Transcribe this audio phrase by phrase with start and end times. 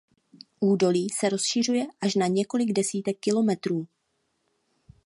[0.59, 3.87] Údolí se rozšiřuje až na několik desítek kilometrů.